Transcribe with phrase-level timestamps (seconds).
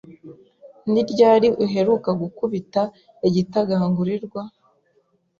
[0.91, 2.81] Ni ryari uheruka gukubita
[3.27, 4.41] igitagangurirwa?